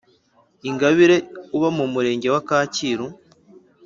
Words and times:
ingabire 0.69 1.15
uba 1.55 1.69
mu 1.77 1.85
murenge 1.93 2.27
wa 2.33 2.41
kacyiru 2.47 3.05